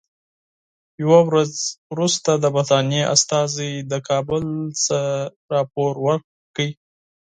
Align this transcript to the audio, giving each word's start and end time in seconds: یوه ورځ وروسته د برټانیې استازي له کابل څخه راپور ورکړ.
یوه 1.03 1.19
ورځ 1.29 1.51
وروسته 1.93 2.31
د 2.37 2.45
برټانیې 2.55 3.03
استازي 3.15 3.71
له 3.91 3.97
کابل 4.09 4.43
څخه 4.83 5.01
راپور 5.53 5.93
ورکړ. 6.05 6.67